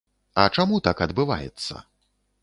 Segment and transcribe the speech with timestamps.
[0.43, 1.75] А чаму так адбываецца?